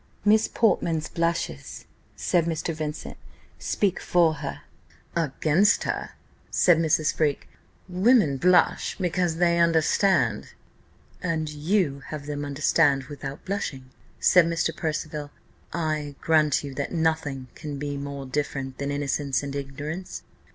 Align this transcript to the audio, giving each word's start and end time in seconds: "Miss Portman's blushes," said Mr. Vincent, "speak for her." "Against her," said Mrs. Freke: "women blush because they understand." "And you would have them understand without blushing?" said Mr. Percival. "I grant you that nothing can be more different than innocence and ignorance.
"Miss 0.25 0.47
Portman's 0.47 1.07
blushes," 1.09 1.85
said 2.15 2.45
Mr. 2.45 2.73
Vincent, 2.73 3.17
"speak 3.59 4.01
for 4.01 4.33
her." 4.41 4.61
"Against 5.15 5.83
her," 5.83 6.13
said 6.49 6.79
Mrs. 6.79 7.13
Freke: 7.13 7.47
"women 7.87 8.37
blush 8.37 8.97
because 8.99 9.35
they 9.35 9.59
understand." 9.59 10.53
"And 11.21 11.49
you 11.49 11.93
would 11.97 12.03
have 12.05 12.25
them 12.25 12.43
understand 12.45 13.03
without 13.09 13.45
blushing?" 13.45 13.91
said 14.19 14.45
Mr. 14.47 14.75
Percival. 14.75 15.29
"I 15.71 16.15
grant 16.19 16.63
you 16.63 16.73
that 16.73 16.91
nothing 16.91 17.49
can 17.53 17.77
be 17.77 17.95
more 17.95 18.25
different 18.25 18.79
than 18.79 18.89
innocence 18.89 19.43
and 19.43 19.55
ignorance. 19.55 20.23